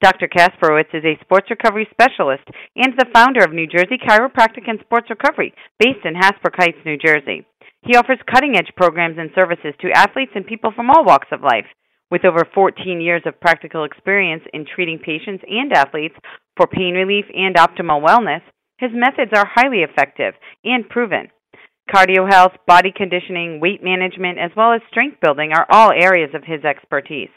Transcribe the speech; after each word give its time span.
Dr. 0.00 0.28
Kasprowicz 0.28 0.94
is 0.94 1.04
a 1.04 1.20
sports 1.20 1.50
recovery 1.50 1.86
specialist 1.90 2.44
and 2.74 2.94
the 2.96 3.10
founder 3.12 3.44
of 3.44 3.52
New 3.52 3.66
Jersey 3.66 4.00
Chiropractic 4.00 4.64
and 4.66 4.80
Sports 4.80 5.10
Recovery, 5.10 5.52
based 5.78 6.06
in 6.06 6.14
Hasbrouck 6.14 6.56
Heights, 6.56 6.78
New 6.86 6.96
Jersey. 6.96 7.46
He 7.82 7.96
offers 7.96 8.18
cutting 8.32 8.56
edge 8.56 8.72
programs 8.76 9.18
and 9.18 9.30
services 9.34 9.74
to 9.80 9.92
athletes 9.92 10.32
and 10.34 10.46
people 10.46 10.72
from 10.74 10.88
all 10.88 11.04
walks 11.04 11.28
of 11.32 11.42
life. 11.42 11.66
With 12.10 12.24
over 12.24 12.48
14 12.54 13.00
years 13.00 13.22
of 13.26 13.40
practical 13.40 13.84
experience 13.84 14.42
in 14.54 14.64
treating 14.64 14.98
patients 14.98 15.44
and 15.46 15.70
athletes 15.72 16.16
for 16.56 16.66
pain 16.66 16.94
relief 16.94 17.26
and 17.36 17.56
optimal 17.56 18.02
wellness, 18.02 18.42
his 18.78 18.90
methods 18.94 19.32
are 19.34 19.46
highly 19.54 19.82
effective 19.84 20.32
and 20.64 20.88
proven. 20.88 21.28
Cardio 21.94 22.26
health, 22.30 22.52
body 22.66 22.92
conditioning, 22.96 23.60
weight 23.60 23.84
management, 23.84 24.38
as 24.38 24.50
well 24.56 24.72
as 24.72 24.80
strength 24.88 25.20
building 25.20 25.52
are 25.52 25.66
all 25.70 25.92
areas 25.92 26.30
of 26.34 26.44
his 26.44 26.64
expertise. 26.64 27.28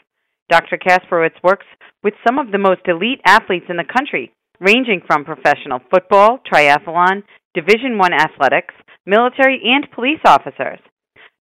Dr. 0.54 0.78
Kasprowicz 0.78 1.34
works 1.42 1.66
with 2.04 2.14
some 2.24 2.38
of 2.38 2.52
the 2.52 2.62
most 2.62 2.82
elite 2.86 3.20
athletes 3.26 3.66
in 3.68 3.76
the 3.76 3.90
country, 3.92 4.30
ranging 4.60 5.00
from 5.04 5.24
professional 5.24 5.80
football, 5.90 6.38
triathlon, 6.46 7.24
Division 7.54 7.98
I 8.00 8.22
athletics, 8.22 8.72
military, 9.04 9.60
and 9.64 9.90
police 9.90 10.22
officers. 10.24 10.78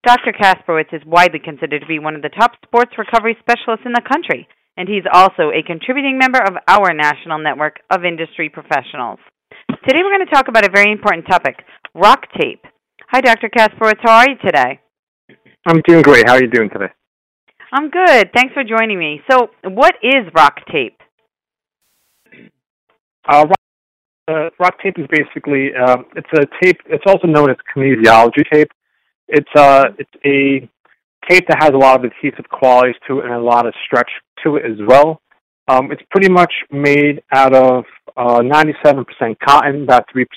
Dr. 0.04 0.34
Kasprowicz 0.34 0.92
is 0.94 1.06
widely 1.06 1.38
considered 1.38 1.82
to 1.82 1.86
be 1.86 2.00
one 2.00 2.16
of 2.16 2.24
the 2.24 2.34
top 2.34 2.54
sports 2.66 2.94
recovery 2.98 3.38
specialists 3.40 3.86
in 3.86 3.94
the 3.94 4.02
country, 4.02 4.48
and 4.78 4.90
he's 4.90 5.06
also 5.14 5.54
a 5.54 5.62
contributing 5.62 6.18
member 6.18 6.42
of 6.42 6.58
our 6.68 6.92
national 6.92 7.38
network 7.38 7.82
of 7.92 8.06
industry 8.06 8.50
professionals. 8.50 9.20
Today 9.86 10.02
we're 10.02 10.18
going 10.18 10.26
to 10.26 10.34
talk 10.34 10.48
about 10.48 10.66
a 10.66 10.74
very 10.74 10.92
important 10.92 11.28
topic 11.30 11.62
rock 11.94 12.26
tape. 12.42 12.66
Hi, 13.12 13.22
Dr. 13.22 13.50
Kasprowicz. 13.50 14.02
How 14.02 14.26
are 14.26 14.30
you 14.30 14.38
today? 14.44 14.80
I'm 15.68 15.82
doing 15.86 16.02
great. 16.02 16.26
How 16.26 16.34
are 16.34 16.42
you 16.42 16.50
doing 16.50 16.72
today? 16.72 16.90
I'm 17.74 17.90
good. 17.90 18.30
Thanks 18.36 18.54
for 18.54 18.64
joining 18.64 19.00
me. 19.00 19.20
So, 19.32 19.50
what 19.64 19.96
is 20.04 20.32
rock 20.36 20.58
tape? 20.72 21.00
Uh, 23.28 23.48
rock, 23.48 23.60
uh, 24.28 24.50
rock 24.60 24.76
tape 24.84 25.00
is 25.00 25.08
basically 25.10 25.72
uh, 25.74 25.98
it's 26.16 26.30
a 26.36 26.46
tape. 26.64 26.78
It's 26.86 27.04
also 27.08 27.26
known 27.26 27.50
as 27.50 27.58
kinesiology 27.76 28.44
tape. 28.52 28.70
It's 29.28 29.50
uh 29.56 29.86
it's 29.98 30.12
a 30.24 30.70
tape 31.28 31.48
that 31.48 31.64
has 31.64 31.72
a 31.72 31.78
lot 31.78 32.00
of 32.06 32.12
adhesive 32.12 32.48
qualities 32.52 32.96
to 33.08 33.22
it 33.22 33.26
and 33.26 33.34
a 33.34 33.40
lot 33.40 33.66
of 33.66 33.74
stretch 33.88 34.12
to 34.44 34.58
it 34.58 34.66
as 34.66 34.78
well. 34.88 35.20
Um, 35.68 35.92
it's 35.92 36.04
pretty 36.12 36.30
much 36.32 36.54
made 36.70 37.24
out 37.32 37.56
of 37.56 37.86
uh, 38.18 38.42
97% 38.42 39.06
cotton, 39.40 39.84
about 39.84 40.06
3% 40.14 40.28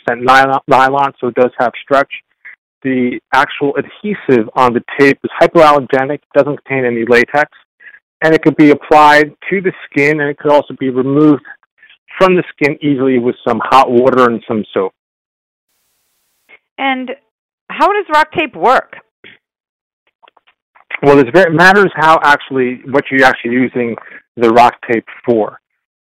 nylon, 0.69 1.13
so 1.21 1.27
it 1.27 1.35
does 1.35 1.51
have 1.59 1.73
stretch 1.83 2.13
the 2.87 3.19
actual 3.35 3.75
adhesive 3.77 4.49
on 4.55 4.73
the 4.73 4.83
tape 4.99 5.19
is 5.25 5.31
hypoallergenic, 5.41 6.21
doesn't 6.37 6.65
contain 6.65 6.85
any 6.85 7.05
latex, 7.09 7.51
and 8.23 8.33
it 8.33 8.43
could 8.43 8.57
be 8.57 8.71
applied 8.71 9.33
to 9.51 9.61
the 9.61 9.73
skin 9.91 10.21
and 10.21 10.31
it 10.31 10.39
could 10.39 10.53
also 10.53 10.73
be 10.79 10.89
removed 10.89 11.43
from 12.17 12.37
the 12.37 12.45
skin 12.53 12.79
easily 12.81 13.19
with 13.19 13.35
some 13.47 13.61
hot 13.65 13.91
water 13.91 14.31
and 14.31 14.41
some 14.47 14.65
soap. 14.73 14.93
And 16.79 17.11
how 17.69 17.89
does 17.89 18.05
rock 18.15 18.29
tape 18.33 18.55
work? 18.55 18.97
Well, 21.03 21.19
it 21.19 21.29
matters 21.53 21.91
how 21.97 22.21
actually 22.23 22.83
what 22.89 23.05
you're 23.11 23.27
actually 23.27 23.53
using 23.53 23.97
the 24.37 24.51
rock 24.51 24.75
tape 24.91 25.05
for. 25.25 25.59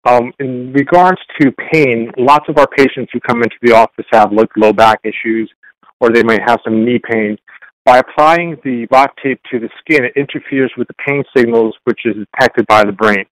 Um, 0.05 0.31
in 0.39 0.71
regards 0.71 1.19
to 1.41 1.51
pain, 1.73 2.11
lots 2.17 2.45
of 2.47 2.57
our 2.57 2.67
patients 2.67 3.09
who 3.11 3.19
come 3.19 3.41
into 3.41 3.55
the 3.61 3.73
office 3.73 4.05
have 4.11 4.31
like 4.31 4.49
low 4.55 4.71
back 4.71 4.99
issues, 5.03 5.51
or 5.99 6.09
they 6.11 6.23
might 6.23 6.41
have 6.45 6.59
some 6.63 6.85
knee 6.85 6.99
pain. 7.11 7.37
By 7.85 7.99
applying 7.99 8.57
the 8.63 8.85
rock 8.91 9.13
tape 9.23 9.39
to 9.51 9.59
the 9.59 9.69
skin, 9.79 10.03
it 10.03 10.13
interferes 10.15 10.71
with 10.77 10.87
the 10.87 10.95
pain 11.05 11.23
signals 11.35 11.75
which 11.85 12.01
is 12.05 12.15
detected 12.15 12.65
by 12.67 12.83
the 12.83 12.91
brain. 12.91 13.25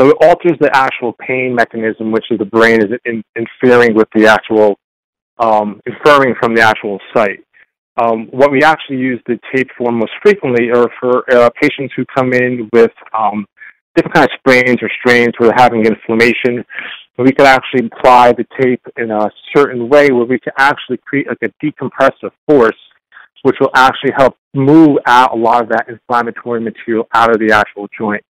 So 0.00 0.10
it 0.10 0.16
alters 0.20 0.56
the 0.60 0.70
actual 0.72 1.14
pain 1.14 1.54
mechanism, 1.54 2.12
which 2.12 2.26
is 2.30 2.38
the 2.38 2.44
brain 2.44 2.80
is 2.80 2.90
in, 3.04 3.24
interfering 3.34 3.94
with 3.96 4.06
the 4.14 4.28
actual, 4.28 4.76
um, 5.38 5.80
inferring 5.86 6.36
from 6.40 6.54
the 6.54 6.62
actual 6.62 7.00
site. 7.12 7.40
Um, 8.00 8.28
what 8.30 8.52
we 8.52 8.62
actually 8.62 8.98
use 8.98 9.20
the 9.26 9.40
tape 9.52 9.68
for 9.76 9.90
most 9.90 10.12
frequently 10.22 10.70
are 10.70 10.88
for 11.00 11.28
uh, 11.34 11.50
patients 11.60 11.92
who 11.96 12.04
come 12.14 12.32
in 12.32 12.68
with 12.72 12.92
um, 13.18 13.44
different 13.96 14.14
kinds 14.14 14.28
of 14.32 14.38
sprains 14.38 14.76
or 14.80 14.90
strains 15.00 15.34
where 15.38 15.48
they're 15.48 15.58
having 15.58 15.84
inflammation 15.84 16.64
we 17.24 17.32
could 17.32 17.46
actually 17.46 17.90
apply 17.92 18.32
the 18.32 18.46
tape 18.60 18.82
in 18.96 19.10
a 19.10 19.28
certain 19.54 19.88
way 19.88 20.10
where 20.10 20.24
we 20.24 20.38
can 20.38 20.52
actually 20.56 20.98
create 20.98 21.26
like 21.26 21.42
a 21.42 21.64
decompressive 21.64 22.30
force, 22.46 22.76
which 23.42 23.56
will 23.60 23.72
actually 23.74 24.12
help 24.16 24.36
move 24.54 24.98
out 25.06 25.32
a 25.32 25.36
lot 25.36 25.62
of 25.62 25.68
that 25.68 25.86
inflammatory 25.88 26.60
material 26.60 27.08
out 27.14 27.30
of 27.30 27.40
the 27.40 27.52
actual 27.52 27.88
joint. 27.96 28.22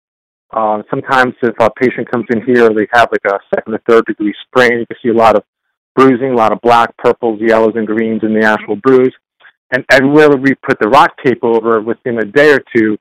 Uh, 0.52 0.82
sometimes 0.88 1.34
if 1.42 1.54
a 1.58 1.68
patient 1.70 2.08
comes 2.10 2.26
in 2.30 2.42
here, 2.44 2.68
they 2.68 2.86
have 2.92 3.08
like 3.10 3.24
a 3.26 3.38
second 3.54 3.74
or 3.74 3.80
third 3.88 4.04
degree 4.06 4.34
sprain. 4.46 4.78
You 4.78 4.86
can 4.86 4.96
see 5.02 5.08
a 5.08 5.14
lot 5.14 5.34
of 5.34 5.42
bruising, 5.96 6.30
a 6.30 6.36
lot 6.36 6.52
of 6.52 6.60
black, 6.60 6.96
purples, 6.98 7.40
yellows, 7.40 7.72
and 7.74 7.86
greens 7.86 8.22
in 8.22 8.38
the 8.38 8.46
actual 8.46 8.76
bruise. 8.76 9.14
And 9.72 9.84
everywhere 9.90 10.30
we 10.30 10.54
put 10.54 10.78
the 10.78 10.88
rock 10.88 11.10
tape 11.24 11.42
over, 11.42 11.80
within 11.80 12.18
a 12.18 12.24
day 12.24 12.52
or 12.52 12.62
two, 12.74 12.96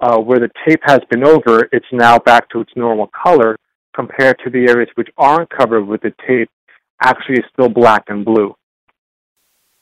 uh, 0.00 0.18
where 0.18 0.40
the 0.40 0.50
tape 0.68 0.80
has 0.84 1.00
been 1.08 1.24
over, 1.24 1.68
it's 1.72 1.86
now 1.90 2.18
back 2.18 2.50
to 2.50 2.60
its 2.60 2.72
normal 2.76 3.08
color 3.24 3.56
compared 3.94 4.38
to 4.44 4.50
the 4.50 4.68
areas 4.68 4.88
which 4.94 5.08
aren't 5.16 5.50
covered 5.50 5.84
with 5.84 6.00
the 6.02 6.12
tape 6.26 6.50
actually 7.02 7.36
is 7.36 7.44
still 7.52 7.68
black 7.68 8.04
and 8.08 8.24
blue. 8.24 8.54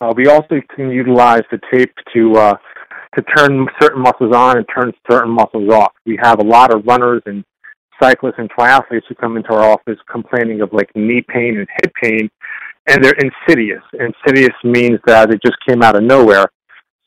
Uh, 0.00 0.12
we 0.16 0.26
also 0.28 0.60
can 0.74 0.90
utilize 0.90 1.42
the 1.50 1.60
tape 1.72 1.92
to 2.14 2.34
uh, 2.36 2.56
to 3.16 3.22
turn 3.36 3.66
certain 3.80 4.00
muscles 4.00 4.34
on 4.34 4.56
and 4.56 4.66
turn 4.74 4.92
certain 5.10 5.30
muscles 5.30 5.70
off. 5.70 5.92
We 6.06 6.18
have 6.22 6.38
a 6.38 6.44
lot 6.44 6.72
of 6.72 6.86
runners 6.86 7.22
and 7.26 7.44
cyclists 8.00 8.36
and 8.38 8.50
triathletes 8.50 9.02
who 9.08 9.14
come 9.14 9.36
into 9.36 9.52
our 9.52 9.62
office 9.62 9.98
complaining 10.10 10.62
of 10.62 10.72
like 10.72 10.90
knee 10.94 11.22
pain 11.28 11.58
and 11.58 11.68
hip 11.82 11.92
pain, 12.02 12.30
and 12.86 13.04
they're 13.04 13.18
insidious. 13.18 13.82
Insidious 13.92 14.54
means 14.64 14.98
that 15.06 15.30
it 15.30 15.42
just 15.42 15.56
came 15.68 15.82
out 15.82 15.96
of 15.96 16.02
nowhere. 16.02 16.46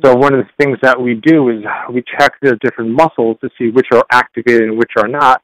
So 0.04 0.16
one 0.16 0.34
of 0.34 0.46
the 0.46 0.64
things 0.64 0.78
that 0.82 1.00
we 1.00 1.16
do 1.16 1.50
is 1.50 1.64
we 1.92 2.04
check 2.20 2.34
their 2.42 2.58
different 2.62 2.92
muscles 2.92 3.38
to 3.42 3.50
see 3.58 3.70
which 3.70 3.88
are 3.94 4.04
activated 4.12 4.70
and 4.70 4.78
which 4.78 4.92
are 4.98 5.08
not, 5.08 5.42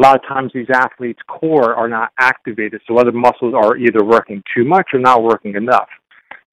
a 0.00 0.02
lot 0.02 0.16
of 0.16 0.22
times 0.26 0.50
these 0.54 0.70
athletes' 0.72 1.20
core 1.26 1.74
are 1.74 1.88
not 1.88 2.10
activated, 2.18 2.80
so 2.86 2.98
other 2.98 3.12
muscles 3.12 3.54
are 3.54 3.76
either 3.76 4.02
working 4.02 4.42
too 4.56 4.64
much 4.64 4.88
or 4.94 4.98
not 4.98 5.22
working 5.22 5.54
enough. 5.56 5.88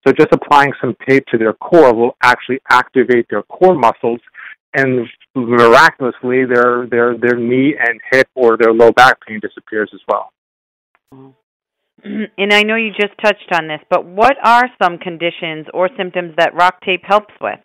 So 0.06 0.14
just 0.14 0.30
applying 0.34 0.74
some 0.82 0.96
tape 1.08 1.26
to 1.28 1.38
their 1.38 1.54
core 1.54 1.94
will 1.94 2.18
actually 2.22 2.60
activate 2.70 3.28
their 3.30 3.44
core 3.44 3.76
muscles, 3.76 4.20
and 4.74 5.08
miraculously, 5.34 6.46
their 6.46 6.88
their 6.88 7.18
their 7.18 7.38
knee 7.38 7.76
and 7.80 8.00
hip 8.12 8.28
or 8.36 8.58
their 8.58 8.74
low 8.74 8.92
back 8.92 9.18
pain 9.26 9.40
disappears 9.40 9.90
as 9.94 10.02
well. 10.08 10.32
And 12.04 12.54
I 12.54 12.64
know 12.64 12.76
you 12.76 12.92
just 12.92 13.14
touched 13.24 13.52
on 13.54 13.68
this, 13.68 13.80
but 13.90 14.06
what 14.06 14.36
are 14.44 14.70
some 14.82 14.98
conditions 14.98 15.68
or 15.74 15.90
symptoms 15.98 16.36
that 16.38 16.54
rock 16.54 16.82
tape 16.82 17.02
helps 17.04 17.34
with? 17.42 17.60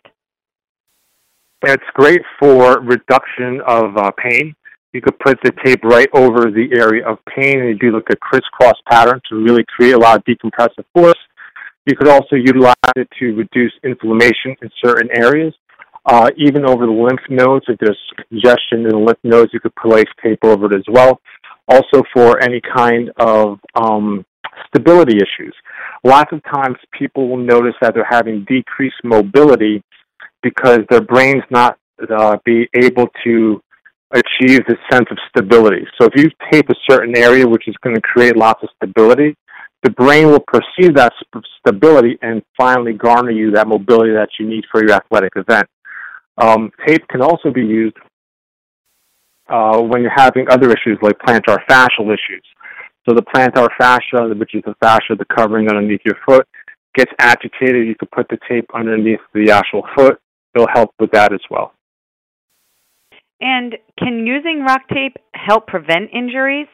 It's 1.65 1.83
great 1.93 2.21
for 2.39 2.79
reduction 2.81 3.61
of 3.65 3.95
uh, 3.95 4.11
pain 4.17 4.55
you 4.93 5.01
could 5.01 5.17
put 5.19 5.39
the 5.43 5.51
tape 5.65 5.83
right 5.83 6.07
over 6.13 6.51
the 6.51 6.69
area 6.77 7.05
of 7.05 7.17
pain 7.25 7.59
and 7.59 7.79
do 7.79 7.91
like 7.91 8.05
a 8.11 8.15
crisscross 8.15 8.77
pattern 8.89 9.19
to 9.29 9.43
really 9.43 9.65
create 9.75 9.93
a 9.93 9.97
lot 9.97 10.17
of 10.17 10.23
decompressive 10.25 10.85
force. 10.93 11.17
You 11.85 11.95
could 11.97 12.07
also 12.07 12.35
utilize 12.35 12.75
it 12.95 13.09
to 13.19 13.35
reduce 13.35 13.73
inflammation 13.83 14.55
in 14.61 14.69
certain 14.83 15.09
areas. 15.11 15.53
Uh, 16.05 16.29
even 16.37 16.65
over 16.65 16.85
the 16.85 16.91
lymph 16.91 17.21
nodes, 17.29 17.65
if 17.67 17.79
there's 17.79 17.99
congestion 18.29 18.81
in 18.81 18.89
the 18.89 18.97
lymph 18.97 19.19
nodes, 19.23 19.51
you 19.53 19.59
could 19.59 19.75
place 19.75 20.05
tape 20.21 20.39
over 20.43 20.71
it 20.71 20.75
as 20.75 20.85
well. 20.89 21.19
Also 21.67 22.03
for 22.13 22.41
any 22.43 22.61
kind 22.61 23.09
of 23.17 23.59
um, 23.75 24.25
stability 24.67 25.17
issues. 25.17 25.55
Lots 26.03 26.31
of 26.31 26.41
times 26.43 26.77
people 26.91 27.29
will 27.29 27.37
notice 27.37 27.73
that 27.81 27.93
they're 27.93 28.07
having 28.09 28.45
decreased 28.47 29.01
mobility 29.03 29.81
because 30.41 30.79
their 30.89 31.01
brain's 31.01 31.43
not 31.49 31.77
uh, 32.09 32.37
be 32.43 32.67
able 32.75 33.07
to 33.23 33.61
achieve 34.13 34.61
this 34.67 34.77
sense 34.91 35.07
of 35.11 35.17
stability. 35.29 35.85
So 35.99 36.07
if 36.07 36.13
you 36.15 36.29
tape 36.51 36.69
a 36.69 36.75
certain 36.89 37.17
area 37.17 37.47
which 37.47 37.67
is 37.67 37.75
going 37.83 37.95
to 37.95 38.01
create 38.01 38.37
lots 38.37 38.61
of 38.63 38.69
stability, 38.75 39.35
the 39.83 39.89
brain 39.91 40.27
will 40.27 40.43
perceive 40.47 40.95
that 40.95 41.11
stability 41.59 42.17
and 42.21 42.41
finally 42.55 42.93
garner 42.93 43.31
you 43.31 43.51
that 43.51 43.67
mobility 43.67 44.13
that 44.13 44.29
you 44.39 44.47
need 44.47 44.63
for 44.71 44.81
your 44.81 44.93
athletic 44.93 45.33
event. 45.35 45.67
Um, 46.37 46.71
tape 46.87 47.07
can 47.09 47.21
also 47.21 47.51
be 47.51 47.61
used 47.61 47.97
uh, 49.49 49.81
when 49.81 50.01
you're 50.01 50.11
having 50.15 50.47
other 50.49 50.71
issues 50.71 50.97
like 51.01 51.17
plantar 51.19 51.57
fascial 51.69 52.07
issues. 52.07 52.43
So 53.07 53.13
the 53.13 53.21
plantar 53.21 53.67
fascia, 53.77 54.33
which 54.35 54.55
is 54.55 54.63
the 54.65 54.75
fascia, 54.81 55.15
the 55.17 55.25
covering 55.25 55.67
underneath 55.67 56.01
your 56.05 56.15
foot, 56.25 56.47
gets 56.95 57.11
agitated. 57.19 57.85
You 57.85 57.95
could 57.99 58.11
put 58.11 58.27
the 58.29 58.37
tape 58.47 58.65
underneath 58.73 59.19
the 59.33 59.51
actual 59.51 59.83
foot. 59.95 60.19
It'll 60.55 60.67
help 60.73 60.91
with 60.99 61.11
that 61.11 61.33
as 61.33 61.41
well. 61.49 61.73
And 63.41 63.75
can 63.99 64.25
using 64.25 64.61
rock 64.61 64.81
tape 64.93 65.17
help 65.33 65.67
prevent 65.67 66.09
injuries? 66.13 66.67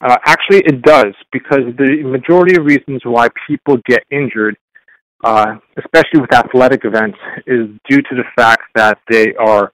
Uh, 0.00 0.16
actually, 0.26 0.58
it 0.58 0.82
does 0.82 1.14
because 1.32 1.60
the 1.78 2.02
majority 2.04 2.56
of 2.58 2.64
reasons 2.66 3.00
why 3.04 3.28
people 3.46 3.76
get 3.86 4.02
injured, 4.10 4.56
uh, 5.22 5.56
especially 5.78 6.20
with 6.20 6.32
athletic 6.32 6.84
events, 6.84 7.18
is 7.46 7.68
due 7.88 8.02
to 8.02 8.14
the 8.16 8.24
fact 8.34 8.62
that 8.74 8.98
they 9.08 9.34
are 9.36 9.72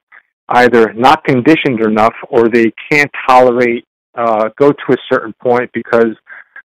either 0.51 0.93
not 0.93 1.25
conditioned 1.25 1.81
enough 1.81 2.15
or 2.31 2.49
they 2.49 2.73
can't 2.91 3.11
tolerate 3.29 3.85
uh, 4.15 4.49
go 4.59 4.71
to 4.73 4.93
a 4.93 4.97
certain 5.11 5.35
point 5.43 5.71
because 5.73 6.15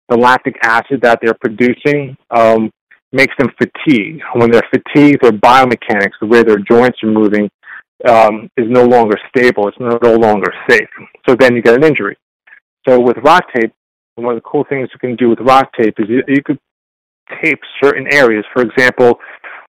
the 0.09 0.17
lactic 0.17 0.55
acid 0.63 1.01
that 1.01 1.19
they're 1.21 1.33
producing 1.33 2.15
um, 2.31 2.71
makes 3.11 3.33
them 3.37 3.49
fatigue. 3.57 4.21
When 4.33 4.51
they're 4.51 4.67
fatigued, 4.73 5.21
their 5.21 5.31
biomechanics, 5.31 6.13
the 6.19 6.27
way 6.27 6.43
their 6.43 6.59
joints 6.59 6.99
are 7.03 7.11
moving, 7.11 7.49
um, 8.07 8.49
is 8.57 8.67
no 8.69 8.83
longer 8.83 9.17
stable. 9.29 9.67
It's 9.67 9.77
no, 9.79 10.15
longer 10.15 10.53
safe. 10.69 10.89
So 11.27 11.35
then 11.35 11.55
you 11.55 11.61
get 11.61 11.75
an 11.75 11.83
injury. 11.83 12.17
So 12.87 12.99
with 12.99 13.17
rock 13.23 13.43
tape, 13.53 13.73
one 14.15 14.35
of 14.35 14.43
the 14.43 14.49
cool 14.49 14.65
things 14.67 14.89
you 14.93 14.99
can 14.99 15.15
do 15.15 15.29
with 15.29 15.39
rock 15.39 15.71
tape 15.77 15.95
is 15.99 16.05
you, 16.09 16.23
you 16.27 16.43
could 16.43 16.59
tape 17.41 17.59
certain 17.81 18.07
areas. 18.11 18.43
For 18.53 18.63
example, 18.63 19.19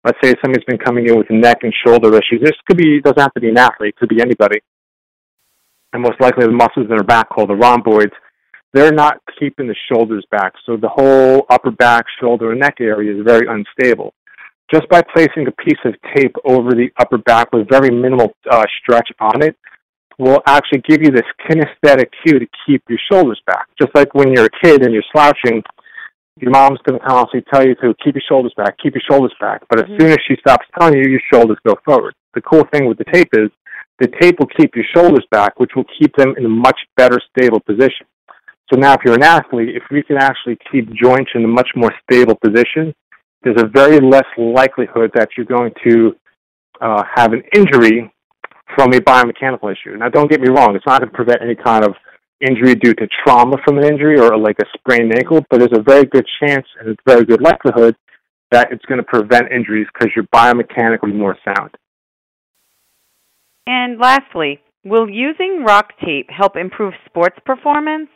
let's 0.04 0.18
say 0.22 0.34
somebody's 0.42 0.64
been 0.64 0.78
coming 0.78 1.08
in 1.08 1.16
with 1.16 1.30
neck 1.30 1.58
and 1.62 1.72
shoulder 1.86 2.08
issues. 2.14 2.40
This 2.42 2.52
could 2.66 2.76
be 2.76 3.00
doesn't 3.00 3.20
have 3.20 3.34
to 3.34 3.40
be 3.40 3.48
an 3.48 3.58
athlete. 3.58 3.94
It 3.94 3.96
could 3.96 4.08
be 4.08 4.20
anybody. 4.20 4.60
And 5.92 6.02
most 6.02 6.20
likely 6.20 6.46
the 6.46 6.52
muscles 6.52 6.86
in 6.88 6.88
their 6.88 7.04
back 7.04 7.28
called 7.28 7.50
the 7.50 7.54
rhomboids, 7.54 8.12
they're 8.72 8.92
not 8.92 9.18
keeping 9.38 9.68
the 9.68 9.76
shoulders 9.92 10.24
back. 10.30 10.54
So 10.64 10.76
the 10.76 10.88
whole 10.88 11.44
upper 11.50 11.70
back, 11.70 12.06
shoulder, 12.20 12.52
and 12.52 12.60
neck 12.60 12.76
area 12.80 13.14
is 13.14 13.24
very 13.24 13.46
unstable. 13.46 14.14
Just 14.72 14.88
by 14.88 15.02
placing 15.14 15.46
a 15.46 15.52
piece 15.52 15.78
of 15.84 15.94
tape 16.16 16.34
over 16.44 16.70
the 16.70 16.88
upper 16.98 17.18
back 17.18 17.52
with 17.52 17.68
very 17.68 17.90
minimal 17.90 18.32
uh, 18.50 18.64
stretch 18.80 19.08
on 19.20 19.42
it, 19.42 19.56
will 20.18 20.40
actually 20.46 20.82
give 20.88 21.02
you 21.02 21.10
this 21.10 21.26
kinesthetic 21.46 22.08
cue 22.24 22.38
to 22.38 22.46
keep 22.66 22.82
your 22.88 22.98
shoulders 23.10 23.40
back. 23.46 23.66
Just 23.80 23.94
like 23.94 24.14
when 24.14 24.32
you're 24.32 24.46
a 24.46 24.64
kid 24.64 24.82
and 24.82 24.92
you're 24.92 25.02
slouching, 25.12 25.62
your 26.40 26.50
mom's 26.50 26.78
going 26.84 26.98
to 26.98 27.06
constantly 27.06 27.44
tell 27.52 27.66
you 27.66 27.74
to 27.76 27.94
keep 28.02 28.14
your 28.14 28.22
shoulders 28.28 28.52
back, 28.56 28.76
keep 28.82 28.94
your 28.94 29.02
shoulders 29.10 29.34
back. 29.40 29.62
But 29.68 29.80
as 29.80 29.86
mm-hmm. 29.86 30.00
soon 30.00 30.10
as 30.10 30.18
she 30.26 30.36
stops 30.40 30.66
telling 30.78 30.96
you, 30.96 31.10
your 31.10 31.20
shoulders 31.32 31.58
go 31.66 31.74
forward. 31.84 32.14
The 32.34 32.40
cool 32.40 32.64
thing 32.72 32.86
with 32.86 32.98
the 32.98 33.04
tape 33.04 33.28
is 33.34 33.50
the 33.98 34.08
tape 34.20 34.38
will 34.38 34.48
keep 34.58 34.74
your 34.74 34.86
shoulders 34.94 35.26
back, 35.30 35.60
which 35.60 35.72
will 35.76 35.86
keep 35.98 36.14
them 36.16 36.34
in 36.38 36.46
a 36.46 36.48
much 36.48 36.78
better 36.96 37.20
stable 37.36 37.60
position. 37.60 38.06
So 38.72 38.78
now 38.78 38.94
if 38.94 39.00
you're 39.04 39.14
an 39.14 39.22
athlete, 39.22 39.76
if 39.76 39.82
we 39.90 40.02
can 40.02 40.16
actually 40.16 40.56
keep 40.70 40.90
joints 40.94 41.30
in 41.34 41.44
a 41.44 41.48
much 41.48 41.68
more 41.76 41.92
stable 42.02 42.36
position, 42.42 42.94
there's 43.44 43.60
a 43.60 43.66
very 43.66 44.00
less 44.00 44.26
likelihood 44.36 45.10
that 45.14 45.30
you're 45.36 45.46
going 45.46 45.72
to 45.84 46.16
uh, 46.80 47.02
have 47.14 47.32
an 47.32 47.42
injury 47.54 48.12
from 48.74 48.92
a 48.92 48.98
biomechanical 48.98 49.72
issue. 49.72 49.96
Now, 49.96 50.08
don't 50.08 50.30
get 50.30 50.40
me 50.40 50.48
wrong; 50.48 50.74
it's 50.76 50.86
not 50.86 51.00
going 51.00 51.10
to 51.10 51.16
prevent 51.16 51.42
any 51.42 51.54
kind 51.54 51.84
of 51.84 51.94
injury 52.40 52.74
due 52.74 52.94
to 52.94 53.06
trauma 53.24 53.56
from 53.64 53.78
an 53.78 53.84
injury 53.84 54.18
or 54.18 54.36
like 54.36 54.56
a 54.60 54.66
sprained 54.76 55.14
ankle, 55.16 55.44
but 55.50 55.58
there's 55.58 55.78
a 55.78 55.82
very 55.82 56.04
good 56.04 56.26
chance 56.40 56.66
and 56.80 56.90
a 56.90 56.96
very 57.06 57.24
good 57.24 57.40
likelihood 57.40 57.96
that 58.50 58.70
it's 58.70 58.84
going 58.86 58.98
to 58.98 59.04
prevent 59.04 59.50
injuries 59.50 59.86
because 59.92 60.10
you're 60.14 60.26
biomechanically 60.34 61.14
more 61.14 61.36
sound. 61.44 61.70
And 63.66 63.98
lastly, 63.98 64.60
will 64.84 65.08
using 65.08 65.64
rock 65.64 65.92
tape 66.04 66.28
help 66.30 66.56
improve 66.56 66.94
sports 67.06 67.38
performance? 67.46 68.08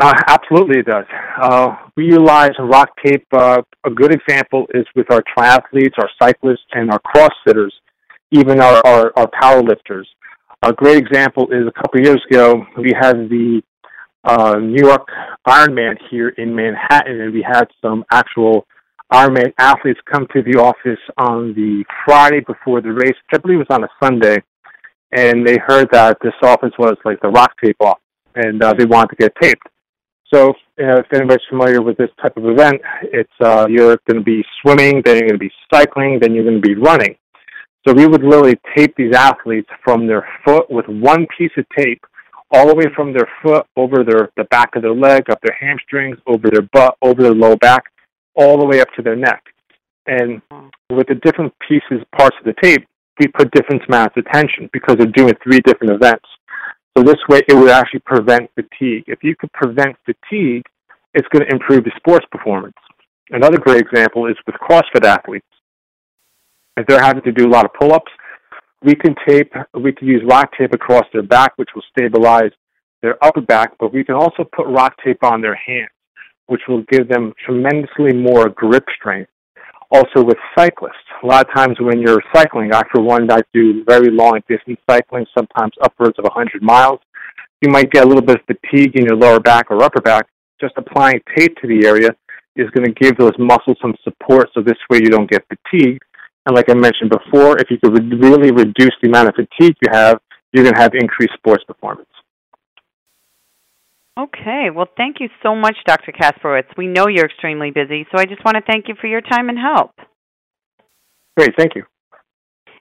Uh, 0.00 0.12
absolutely, 0.28 0.80
it 0.80 0.86
does. 0.86 1.04
Uh, 1.40 1.74
we 1.96 2.06
utilize 2.06 2.50
rock 2.58 2.90
tape. 3.04 3.26
Uh, 3.32 3.62
a 3.84 3.90
good 3.90 4.12
example 4.14 4.66
is 4.74 4.86
with 4.94 5.10
our 5.10 5.22
triathletes, 5.36 5.94
our 5.98 6.10
cyclists, 6.20 6.66
and 6.72 6.90
our 6.90 7.00
crossfitters 7.00 7.70
even 8.30 8.60
our, 8.60 8.86
our, 8.86 9.12
our 9.16 9.28
power 9.40 9.62
lifters. 9.62 10.08
A 10.62 10.72
great 10.72 10.98
example 10.98 11.48
is 11.52 11.66
a 11.66 11.72
couple 11.72 12.00
of 12.00 12.04
years 12.04 12.22
ago, 12.30 12.66
we 12.76 12.92
had 12.98 13.28
the 13.28 13.62
uh, 14.24 14.56
New 14.58 14.84
York 14.84 15.08
Ironman 15.46 15.96
here 16.10 16.30
in 16.30 16.54
Manhattan, 16.54 17.20
and 17.20 17.32
we 17.32 17.42
had 17.42 17.64
some 17.80 18.04
actual 18.10 18.66
Ironman 19.12 19.52
athletes 19.58 20.00
come 20.10 20.26
to 20.34 20.42
the 20.42 20.58
office 20.58 21.00
on 21.16 21.54
the 21.54 21.84
Friday 22.04 22.40
before 22.40 22.82
the 22.82 22.92
race, 22.92 23.14
I 23.32 23.38
believe 23.38 23.60
it 23.60 23.68
was 23.70 23.74
on 23.74 23.84
a 23.84 23.88
Sunday, 24.02 24.42
and 25.12 25.46
they 25.46 25.58
heard 25.66 25.88
that 25.92 26.18
this 26.22 26.34
office 26.42 26.72
was 26.78 26.96
like 27.04 27.20
the 27.22 27.28
rock 27.28 27.52
tape 27.62 27.76
off, 27.80 28.00
and 28.34 28.62
uh, 28.62 28.74
they 28.74 28.84
wanted 28.84 29.10
to 29.10 29.16
get 29.16 29.32
taped. 29.40 29.66
So, 30.32 30.50
uh, 30.50 31.00
if 31.00 31.06
anybody's 31.12 31.44
familiar 31.48 31.80
with 31.80 31.96
this 31.96 32.10
type 32.20 32.36
of 32.36 32.44
event, 32.44 32.80
it's 33.02 33.32
uh, 33.40 33.66
you're 33.68 33.98
going 34.06 34.18
to 34.18 34.22
be 34.22 34.44
swimming, 34.60 35.02
then 35.04 35.16
you're 35.16 35.28
going 35.28 35.32
to 35.32 35.38
be 35.38 35.52
cycling, 35.72 36.18
then 36.20 36.34
you're 36.34 36.44
going 36.44 36.60
to 36.60 36.68
be 36.68 36.74
running. 36.74 37.16
So 37.86 37.94
we 37.94 38.06
would 38.06 38.22
literally 38.22 38.58
tape 38.76 38.94
these 38.96 39.14
athletes 39.14 39.68
from 39.82 40.06
their 40.06 40.28
foot 40.44 40.70
with 40.70 40.86
one 40.88 41.26
piece 41.38 41.52
of 41.56 41.64
tape 41.76 42.04
all 42.50 42.66
the 42.66 42.74
way 42.74 42.84
from 42.94 43.12
their 43.12 43.28
foot 43.42 43.66
over 43.76 44.04
their 44.04 44.30
the 44.36 44.44
back 44.44 44.74
of 44.76 44.82
their 44.82 44.94
leg, 44.94 45.30
up 45.30 45.40
their 45.42 45.56
hamstrings, 45.58 46.18
over 46.26 46.50
their 46.50 46.62
butt, 46.72 46.96
over 47.02 47.22
their 47.22 47.34
low 47.34 47.56
back, 47.56 47.84
all 48.34 48.58
the 48.58 48.64
way 48.64 48.80
up 48.80 48.88
to 48.96 49.02
their 49.02 49.16
neck. 49.16 49.42
And 50.06 50.40
with 50.90 51.06
the 51.08 51.16
different 51.16 51.52
pieces, 51.66 52.04
parts 52.16 52.36
of 52.38 52.44
the 52.44 52.54
tape, 52.62 52.86
we 53.20 53.26
put 53.28 53.50
different 53.50 53.82
amounts 53.88 54.16
of 54.16 54.24
tension 54.32 54.70
because 54.72 54.96
they're 54.96 55.06
doing 55.06 55.34
three 55.42 55.60
different 55.60 55.92
events. 55.92 56.24
So 56.98 57.04
this 57.04 57.20
way, 57.28 57.42
it 57.46 57.54
would 57.54 57.70
actually 57.70 58.00
prevent 58.00 58.50
fatigue. 58.56 59.04
If 59.06 59.22
you 59.22 59.36
could 59.36 59.52
prevent 59.52 59.94
fatigue, 60.04 60.64
it's 61.14 61.28
going 61.28 61.46
to 61.46 61.52
improve 61.52 61.84
the 61.84 61.92
sports 61.96 62.26
performance. 62.32 62.74
Another 63.30 63.56
great 63.56 63.80
example 63.80 64.26
is 64.26 64.34
with 64.48 64.56
CrossFit 64.56 65.04
athletes. 65.04 65.46
If 66.76 66.88
they're 66.88 67.00
having 67.00 67.22
to 67.22 67.30
do 67.30 67.46
a 67.46 67.52
lot 67.52 67.64
of 67.64 67.70
pull-ups, 67.78 68.10
we 68.82 68.96
can 68.96 69.14
tape, 69.28 69.52
we 69.74 69.92
can 69.92 70.08
use 70.08 70.22
rock 70.28 70.50
tape 70.58 70.74
across 70.74 71.04
their 71.12 71.22
back, 71.22 71.52
which 71.54 71.68
will 71.72 71.84
stabilize 71.96 72.50
their 73.00 73.24
upper 73.24 73.42
back, 73.42 73.74
but 73.78 73.94
we 73.94 74.02
can 74.02 74.16
also 74.16 74.42
put 74.42 74.66
rock 74.66 74.96
tape 75.04 75.22
on 75.22 75.40
their 75.40 75.54
hands, 75.54 75.90
which 76.46 76.62
will 76.68 76.82
give 76.90 77.06
them 77.08 77.32
tremendously 77.46 78.12
more 78.12 78.48
grip 78.48 78.86
strength. 78.98 79.30
Also 79.90 80.22
with 80.22 80.36
cyclists, 80.56 80.92
a 81.22 81.26
lot 81.26 81.46
of 81.46 81.54
times 81.54 81.76
when 81.80 82.00
you're 82.00 82.22
cycling, 82.34 82.70
for 82.92 83.00
one, 83.00 83.30
I 83.30 83.40
do 83.54 83.84
very 83.84 84.10
long 84.10 84.40
distance 84.48 84.78
cycling, 84.88 85.24
sometimes 85.36 85.72
upwards 85.82 86.18
of 86.18 86.24
100 86.24 86.62
miles. 86.62 87.00
You 87.62 87.70
might 87.70 87.90
get 87.90 88.04
a 88.04 88.08
little 88.08 88.22
bit 88.22 88.40
of 88.40 88.56
fatigue 88.56 88.96
in 88.96 89.06
your 89.06 89.16
lower 89.16 89.40
back 89.40 89.70
or 89.70 89.82
upper 89.82 90.00
back. 90.00 90.26
Just 90.60 90.74
applying 90.76 91.20
tape 91.36 91.56
to 91.62 91.66
the 91.66 91.86
area 91.86 92.10
is 92.56 92.68
going 92.70 92.86
to 92.86 92.92
give 92.92 93.16
those 93.16 93.32
muscles 93.38 93.78
some 93.80 93.94
support 94.04 94.48
so 94.52 94.60
this 94.60 94.76
way 94.90 94.98
you 94.98 95.10
don't 95.10 95.30
get 95.30 95.44
fatigued 95.48 96.02
and 96.48 96.56
like 96.56 96.70
I 96.70 96.74
mentioned 96.74 97.10
before, 97.10 97.58
if 97.58 97.70
you 97.70 97.76
could 97.76 97.92
really 98.24 98.50
reduce 98.50 98.96
the 99.02 99.08
amount 99.08 99.28
of 99.28 99.34
fatigue 99.34 99.76
you 99.82 99.90
have, 99.92 100.18
you're 100.52 100.64
going 100.64 100.74
to 100.74 100.80
have 100.80 100.94
increased 100.94 101.34
sports 101.34 101.62
performance. 101.64 102.08
Okay. 104.18 104.70
Well, 104.74 104.88
thank 104.96 105.20
you 105.20 105.28
so 105.42 105.54
much, 105.54 105.76
Dr. 105.86 106.12
Kasprowicz. 106.12 106.76
We 106.76 106.88
know 106.88 107.06
you're 107.08 107.26
extremely 107.26 107.70
busy, 107.70 108.04
so 108.10 108.18
I 108.18 108.24
just 108.24 108.44
want 108.44 108.56
to 108.56 108.62
thank 108.66 108.88
you 108.88 108.96
for 109.00 109.06
your 109.06 109.20
time 109.20 109.48
and 109.48 109.56
help. 109.58 109.92
Great. 111.36 111.54
Thank 111.56 111.76
you. 111.76 111.84